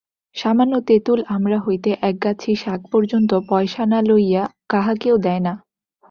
[0.35, 5.53] সামান্য তেঁতুল আমড়া হইতে একগাছি শাক পর্যন্ত পয়সা না লইয়া কাহাকেও দেয় না।